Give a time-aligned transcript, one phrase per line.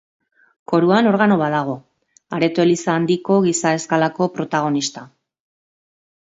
[0.71, 1.75] Koruan organo bat dago,
[2.37, 5.05] areto-eliza handiko giza eskalako protagonista.